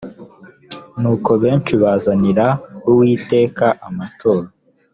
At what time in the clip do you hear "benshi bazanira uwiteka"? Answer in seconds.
1.43-3.65